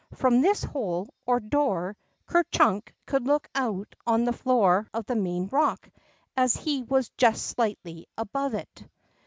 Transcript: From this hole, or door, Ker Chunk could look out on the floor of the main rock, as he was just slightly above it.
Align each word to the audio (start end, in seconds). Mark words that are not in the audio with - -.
From 0.15 0.41
this 0.41 0.63
hole, 0.63 1.09
or 1.27 1.39
door, 1.39 1.95
Ker 2.25 2.43
Chunk 2.51 2.91
could 3.05 3.27
look 3.27 3.47
out 3.53 3.93
on 4.07 4.23
the 4.23 4.33
floor 4.33 4.89
of 4.95 5.05
the 5.05 5.15
main 5.15 5.45
rock, 5.45 5.87
as 6.35 6.55
he 6.55 6.81
was 6.81 7.11
just 7.17 7.45
slightly 7.45 8.07
above 8.17 8.55
it. 8.55 8.87